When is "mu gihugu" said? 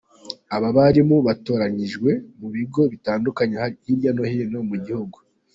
4.69-5.17